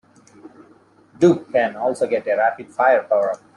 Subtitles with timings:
[1.19, 3.39] Duke can also get a rapid fire powerup.